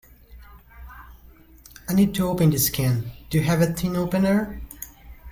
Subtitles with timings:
[1.87, 3.11] I need to open this can.
[3.29, 4.59] Do you have a tin opener?